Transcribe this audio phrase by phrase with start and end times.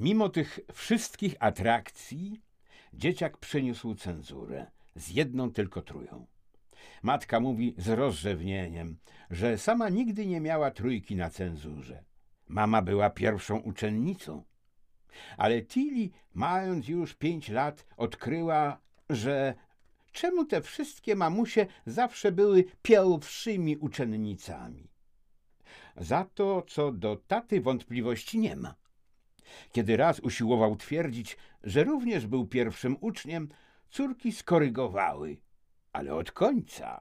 [0.00, 2.40] Mimo tych wszystkich atrakcji,
[2.94, 6.26] dzieciak przyniósł cenzurę z jedną tylko trójką.
[7.02, 8.96] Matka mówi z rozrzewnieniem,
[9.30, 12.04] że sama nigdy nie miała trójki na cenzurze.
[12.48, 14.42] Mama była pierwszą uczennicą.
[15.36, 18.80] Ale Tilly, mając już pięć lat, odkryła,
[19.10, 19.54] że
[20.12, 24.90] czemu te wszystkie mamusie zawsze były pierwszymi uczennicami.
[25.96, 28.79] Za to, co do taty wątpliwości nie ma.
[29.72, 33.48] Kiedy raz usiłował twierdzić, że również był pierwszym uczniem,
[33.90, 35.36] córki skorygowały,
[35.92, 37.00] ale od końca.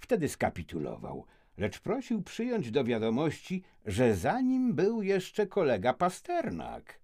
[0.00, 1.26] Wtedy skapitulował,
[1.56, 7.00] lecz prosił przyjąć do wiadomości, że za nim był jeszcze kolega Pasternak.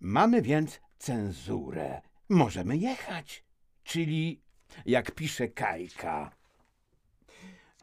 [0.00, 2.00] Mamy więc cenzurę.
[2.28, 3.44] Możemy jechać.
[3.84, 4.40] Czyli,
[4.86, 6.36] jak pisze Kajka.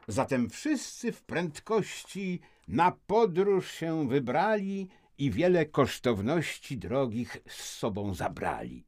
[0.08, 8.84] Zatem wszyscy w prędkości na podróż się wybrali i wiele kosztowności drogich z sobą zabrali.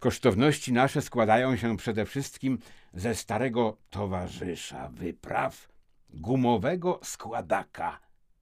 [0.00, 2.58] Kosztowności nasze składają się przede wszystkim
[2.94, 5.68] ze starego towarzysza wypraw,
[6.10, 8.00] gumowego składaka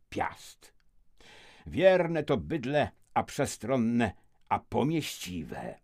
[0.09, 0.73] piast.
[1.67, 4.13] Wierne to bydle, a przestronne,
[4.49, 5.79] a pomieściwe.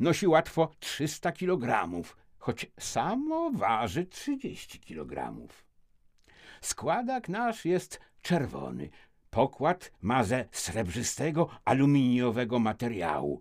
[0.00, 5.64] Nosi łatwo 300 kilogramów, choć samo waży 30 kilogramów.
[6.60, 8.90] Składak nasz jest czerwony,
[9.30, 13.40] pokład ma ze srebrzystego aluminiowego materiału.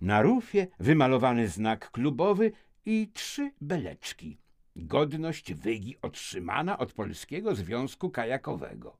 [0.00, 2.52] Na rufie wymalowany znak klubowy
[2.86, 4.38] i trzy beleczki.
[4.76, 8.96] Godność wygi otrzymana od Polskiego Związku Kajakowego.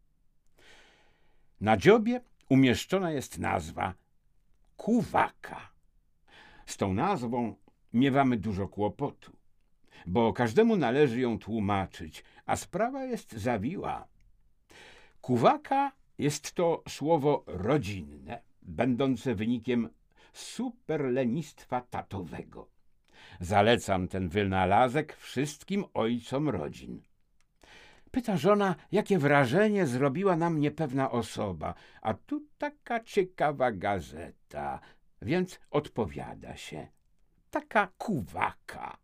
[1.61, 3.95] Na dziobie umieszczona jest nazwa
[4.77, 5.71] Kuwaka.
[6.67, 7.55] Z tą nazwą
[7.93, 9.37] miewamy dużo kłopotu,
[10.07, 14.09] bo każdemu należy ją tłumaczyć, a sprawa jest zawiła.
[15.21, 19.89] Kuwaka jest to słowo rodzinne, będące wynikiem
[20.33, 22.69] superlenistwa tatowego.
[23.41, 27.03] Zalecam ten wynalazek wszystkim ojcom rodzin.
[28.11, 34.81] Pyta żona, jakie wrażenie zrobiła na mnie pewna osoba, a tu taka ciekawa gazeta,
[35.23, 36.89] więc odpowiada się.
[37.51, 38.97] Taka kuwaka.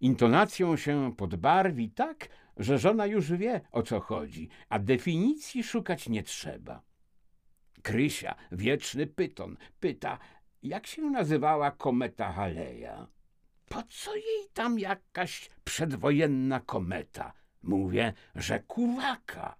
[0.00, 2.28] Intonacją się podbarwi tak,
[2.60, 6.82] że żona już wie, o co chodzi, a definicji szukać nie trzeba.
[7.82, 10.18] Krysia, wieczny pyton, pyta,
[10.62, 13.06] jak się nazywała kometa Haleja.
[13.68, 17.32] Po co jej tam jakaś przedwojenna kometa?
[17.62, 19.56] Mówię, że kuwaka.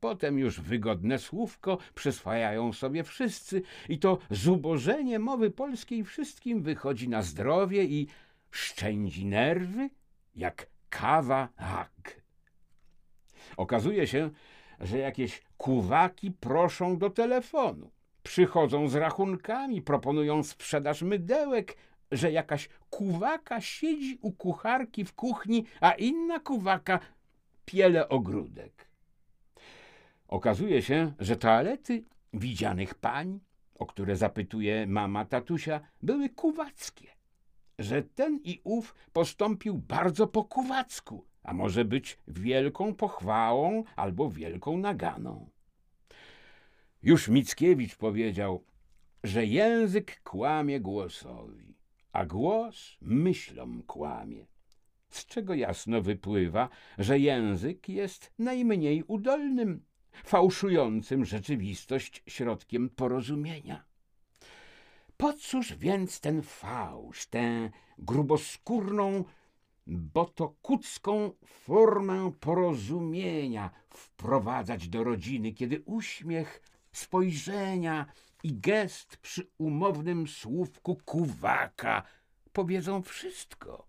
[0.00, 7.22] Potem już wygodne słówko przyswajają sobie wszyscy i to zubożenie mowy polskiej wszystkim wychodzi na
[7.22, 8.08] zdrowie i
[8.50, 9.90] szczędzi nerwy
[10.34, 12.27] jak kawa hak.
[13.56, 14.30] Okazuje się,
[14.80, 17.90] że jakieś kuwaki proszą do telefonu.
[18.22, 21.76] Przychodzą z rachunkami, proponują sprzedaż mydełek,
[22.12, 27.00] że jakaś kuwaka siedzi u kucharki w kuchni, a inna kuwaka
[27.64, 28.88] piele ogródek.
[30.28, 33.40] Okazuje się, że toalety widzianych pań,
[33.74, 37.08] o które zapytuje mama tatusia, były kuwackie.
[37.78, 44.78] Że ten i ów postąpił bardzo po kuwacku, a może być wielką pochwałą albo wielką
[44.78, 45.50] naganą.
[47.02, 48.64] Już Mickiewicz powiedział,
[49.24, 51.76] że język kłamie głosowi,
[52.12, 54.46] a głos myślom kłamie.
[55.10, 59.84] Z czego jasno wypływa, że język jest najmniej udolnym,
[60.24, 63.84] fałszującym rzeczywistość środkiem porozumienia.
[65.16, 69.24] Po cóż więc ten fałsz, tę gruboskórną,
[69.88, 76.62] botokucką formę porozumienia wprowadzać do rodziny, kiedy uśmiech,
[76.92, 78.06] spojrzenia
[78.42, 82.02] i gest przy umownym słówku kuwaka
[82.52, 83.88] powiedzą wszystko.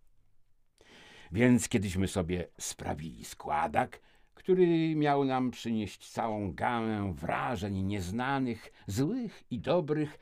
[1.32, 4.00] Więc kiedyśmy sobie sprawili składak,
[4.34, 10.20] który miał nam przynieść całą gamę wrażeń nieznanych, złych i dobrych,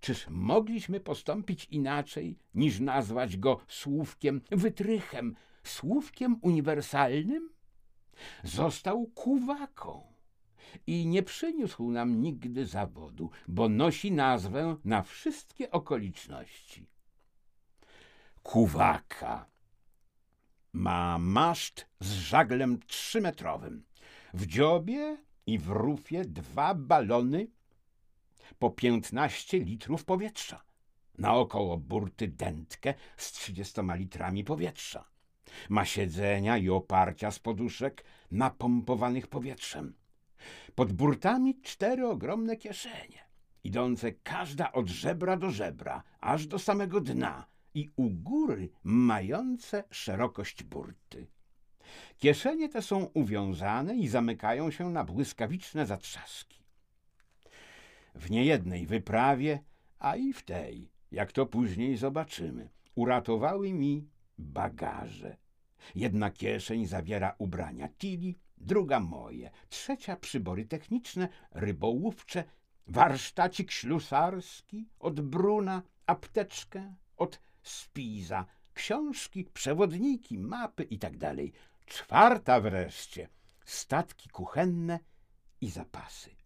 [0.00, 7.50] czyż mogliśmy postąpić inaczej, niż nazwać go słówkiem wytrychem, słówkiem uniwersalnym?
[8.44, 10.12] Został kuwaką
[10.86, 16.86] i nie przyniósł nam nigdy zawodu, bo nosi nazwę na wszystkie okoliczności.
[18.42, 19.46] Kuwaka
[20.72, 23.84] ma maszt z żaglem trzymetrowym.
[24.34, 25.16] W dziobie
[25.46, 27.46] i w rufie dwa balony
[28.58, 30.62] po piętnaście litrów powietrza.
[31.18, 35.08] Naokoło burty dętkę z trzydziestoma litrami powietrza.
[35.68, 39.94] Ma siedzenia i oparcia z poduszek napompowanych powietrzem.
[40.74, 43.28] Pod burtami cztery ogromne kieszenie,
[43.64, 50.62] idące każda od żebra do żebra, aż do samego dna i u góry mające szerokość
[50.62, 51.26] burty.
[52.18, 56.62] Kieszenie te są uwiązane i zamykają się na błyskawiczne zatrzaski.
[58.18, 59.58] W niejednej wyprawie,
[59.98, 65.36] a i w tej, jak to później zobaczymy, uratowały mi bagaże.
[65.94, 72.44] Jedna kieszeń zawiera ubrania Tili, druga moje, trzecia przybory techniczne, rybołówcze,
[72.86, 81.36] warsztacik ślusarski od Bruna, apteczkę od Spiza, książki, przewodniki, mapy itd.
[81.36, 81.46] Tak
[81.86, 83.28] Czwarta wreszcie
[83.64, 84.98] statki kuchenne
[85.60, 86.37] i zapasy.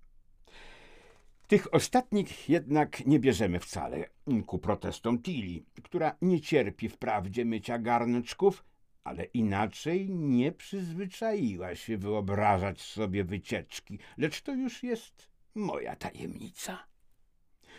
[1.53, 4.05] Tych ostatnich jednak nie bierzemy wcale
[4.47, 8.65] ku protestom Tili, która nie cierpi wprawdzie mycia garnczków,
[9.05, 16.79] ale inaczej nie przyzwyczaiła się wyobrażać sobie wycieczki, lecz to już jest moja tajemnica.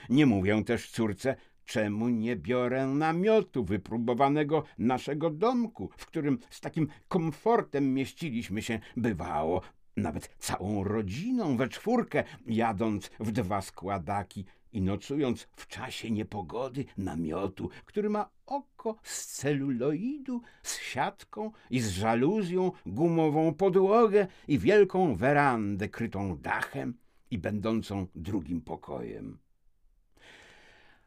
[0.09, 1.35] Nie mówię też córce,
[1.65, 9.61] czemu nie biorę namiotu wypróbowanego naszego domku, w którym z takim komfortem mieściliśmy się, bywało,
[9.97, 17.69] nawet całą rodziną we czwórkę, jadąc w dwa składaki i nocując w czasie niepogody namiotu,
[17.85, 25.89] który ma oko z celuloidu, z siatką i z żaluzją, gumową podłogę i wielką werandę
[25.89, 26.93] krytą dachem
[27.31, 29.37] i będącą drugim pokojem.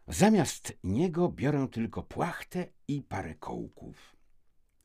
[0.09, 4.16] Zamiast niego biorę tylko płachtę i parę kołków.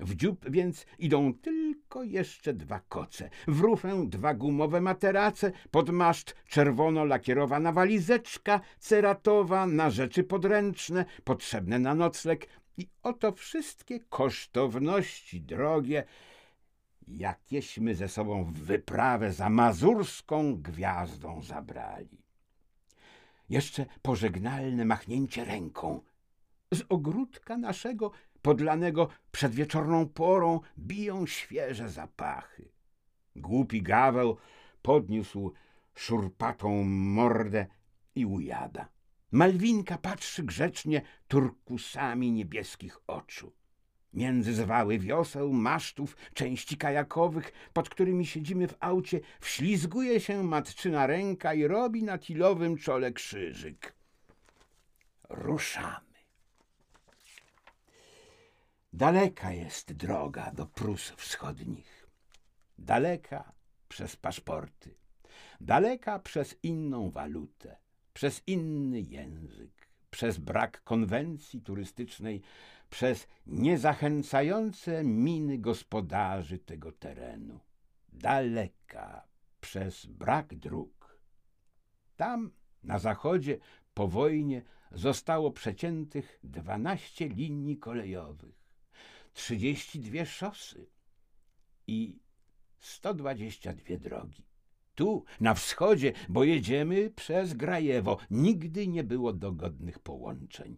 [0.01, 6.35] W dziób więc idą tylko jeszcze dwa koce, w rufę dwa gumowe materace, pod maszt
[6.47, 16.03] czerwono lakierowana walizeczka ceratowa na rzeczy podręczne, potrzebne na nocleg i oto wszystkie kosztowności drogie,
[17.07, 22.21] jakieśmy ze sobą w wyprawę za mazurską gwiazdą zabrali.
[23.49, 26.01] Jeszcze pożegnalne machnięcie ręką.
[26.73, 32.71] Z ogródka naszego podlanego przedwieczorną porą biją świeże zapachy.
[33.35, 34.37] Głupi Gaweł
[34.81, 35.53] podniósł
[35.95, 37.65] szurpatą mordę
[38.15, 38.89] i ujada.
[39.31, 43.53] Malwinka patrzy grzecznie turkusami niebieskich oczu.
[44.13, 51.53] Między zwały wioseł, masztów, części kajakowych, pod którymi siedzimy w aucie, wślizguje się matczyna ręka
[51.53, 53.93] i robi na tilowym czole krzyżyk.
[55.29, 56.10] Ruszamy.
[58.93, 62.07] Daleka jest droga do Prus Wschodnich.
[62.77, 63.53] Daleka
[63.87, 64.95] przez paszporty,
[65.61, 67.77] daleka przez inną walutę,
[68.13, 72.41] przez inny język, przez brak konwencji turystycznej,
[72.89, 77.59] przez niezachęcające miny gospodarzy tego terenu.
[78.09, 79.27] Daleka
[79.61, 81.19] przez brak dróg.
[82.15, 82.51] Tam,
[82.83, 83.57] na zachodzie,
[83.93, 84.61] po wojnie
[84.91, 88.60] zostało przeciętych dwanaście linii kolejowych
[89.33, 90.89] 32 szosy
[91.87, 92.19] i
[92.79, 94.45] 122 drogi.
[94.95, 100.77] Tu, na wschodzie, bo jedziemy przez Grajewo, nigdy nie było dogodnych połączeń.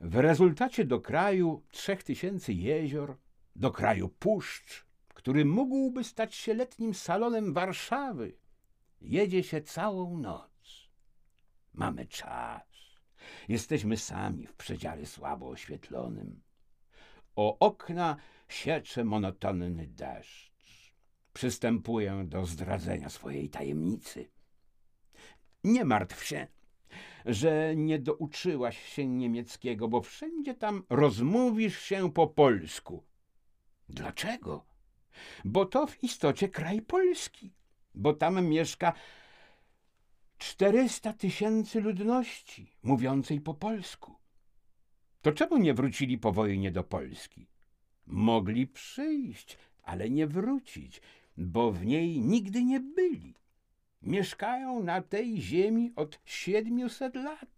[0.00, 3.16] W rezultacie do kraju trzech tysięcy jezior,
[3.56, 8.36] do kraju puszcz, który mógłby stać się letnim salonem Warszawy,
[9.00, 10.88] jedzie się całą noc.
[11.74, 12.62] Mamy czas.
[13.48, 16.42] Jesteśmy sami w przedziale słabo oświetlonym.
[17.36, 18.16] O okna
[18.48, 20.52] siecze monotonny deszcz.
[21.32, 24.30] Przystępuję do zdradzenia swojej tajemnicy.
[25.64, 26.46] Nie martw się,
[27.26, 33.04] że nie douczyłaś się niemieckiego, bo wszędzie tam rozmówisz się po polsku.
[33.88, 34.64] Dlaczego?
[35.44, 37.52] Bo to w istocie kraj polski,
[37.94, 38.92] bo tam mieszka
[40.38, 44.21] 400 tysięcy ludności mówiącej po polsku.
[45.22, 47.46] To czemu nie wrócili po wojnie do Polski?
[48.06, 51.00] Mogli przyjść, ale nie wrócić,
[51.36, 53.34] bo w niej nigdy nie byli.
[54.02, 57.48] Mieszkają na tej ziemi od siedmiuset lat.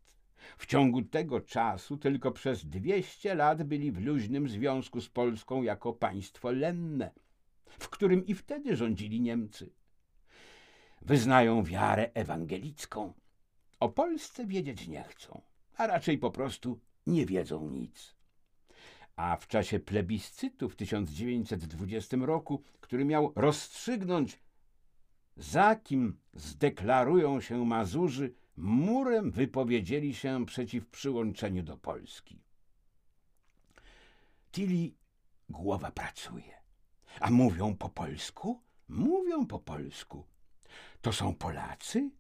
[0.58, 5.92] W ciągu tego czasu tylko przez dwieście lat byli w luźnym związku z Polską jako
[5.92, 7.10] państwo lenne,
[7.66, 9.70] w którym i wtedy rządzili Niemcy.
[11.02, 13.12] Wyznają wiarę ewangelicką.
[13.80, 15.42] O Polsce wiedzieć nie chcą,
[15.76, 18.14] a raczej po prostu nie wiedzą nic.
[19.16, 24.40] A w czasie plebiscytu w 1920 roku, który miał rozstrzygnąć,
[25.36, 32.40] za kim zdeklarują się Mazurzy, murem wypowiedzieli się przeciw przyłączeniu do Polski.
[34.52, 34.94] Tili
[35.48, 36.54] głowa pracuje.
[37.20, 38.60] A mówią po polsku?
[38.88, 40.24] Mówią po polsku.
[41.02, 42.10] to są Polacy?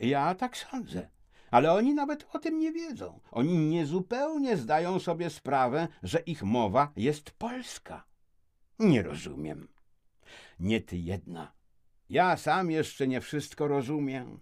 [0.00, 1.08] Ja tak sądzę.
[1.50, 3.20] Ale oni nawet o tym nie wiedzą.
[3.30, 8.04] Oni niezupełnie zdają sobie sprawę, że ich mowa jest polska.
[8.78, 9.68] Nie rozumiem.
[10.60, 11.52] Nie ty jedna.
[12.10, 14.40] Ja sam jeszcze nie wszystko rozumiem.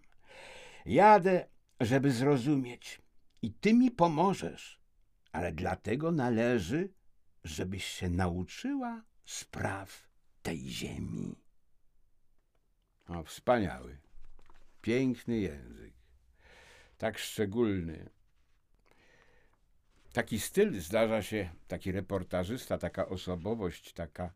[0.87, 1.49] Jadę,
[1.81, 3.03] żeby zrozumieć.
[3.43, 4.81] I ty mi pomożesz.
[5.33, 6.93] Ale dlatego należy,
[7.45, 10.09] żebyś się nauczyła spraw
[10.43, 11.37] tej ziemi.
[13.09, 13.99] O, wspaniały,
[14.83, 15.86] piękny język,
[16.99, 18.09] tak szczególny.
[20.13, 24.33] Taki styl zdarza się, taki reportażysta, taka osobowość, taka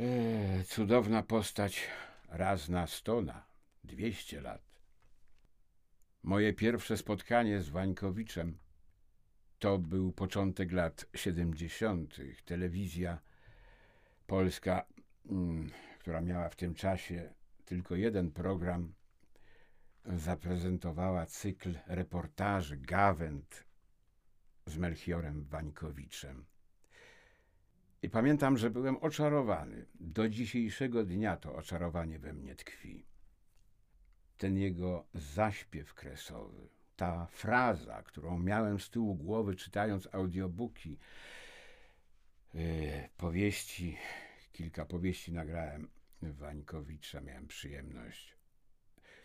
[0.00, 1.88] e, cudowna postać
[2.28, 3.46] raz na sto, na
[3.84, 4.62] dwieście lat.
[6.22, 8.58] Moje pierwsze spotkanie z Wańkowiczem
[9.58, 12.16] to był początek lat 70.
[12.44, 13.18] Telewizja
[14.26, 14.86] polska,
[15.30, 17.34] mm, która miała w tym czasie
[17.64, 18.92] tylko jeden program,
[20.04, 23.64] zaprezentowała cykl reportaży Gawęd
[24.66, 26.44] z Melchiorem Wańkowiczem.
[28.02, 29.86] I pamiętam, że byłem oczarowany.
[30.00, 33.06] Do dzisiejszego dnia to oczarowanie we mnie tkwi.
[34.38, 40.98] Ten jego zaśpiew kresowy, ta fraza, którą miałem z tyłu głowy czytając audiobooki,
[42.54, 42.62] yy,
[43.16, 43.96] powieści,
[44.52, 45.88] kilka powieści nagrałem
[46.22, 48.41] Wańkowicza, miałem przyjemność.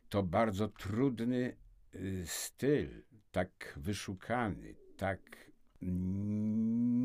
[0.10, 1.56] To bardzo trudny
[1.94, 5.48] yy, styl, tak wyszukany, tak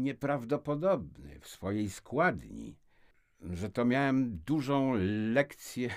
[0.03, 2.77] nieprawdopodobny w swojej składni,
[3.41, 4.95] że to miałem dużą
[5.33, 5.91] lekcję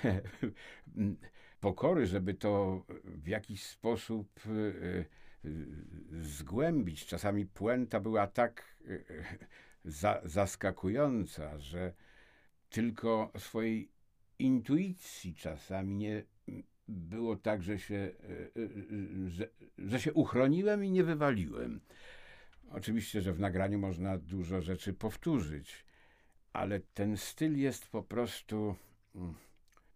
[1.60, 5.06] pokory, żeby to w jakiś sposób e, e,
[6.22, 7.06] zgłębić.
[7.06, 8.78] Czasami puenta była tak
[9.86, 11.94] za, zaskakująca, że
[12.70, 13.92] tylko swojej
[14.40, 16.24] intuicji czasami nie
[16.88, 18.12] było tak, że się,
[19.28, 21.82] że, że się uchroniłem i nie wywaliłem.
[22.72, 25.86] Oczywiście, że w nagraniu można dużo rzeczy powtórzyć,
[26.54, 28.76] ale ten styl jest po prostu
[29.16, 29.36] mm,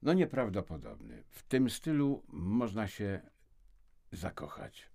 [0.01, 1.24] no nieprawdopodobny.
[1.29, 3.22] W tym stylu można się
[4.12, 4.89] zakochać.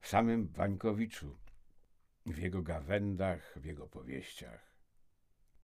[0.00, 1.36] W samym Wańkowiczu,
[2.26, 4.71] w jego gawędach, w jego powieściach.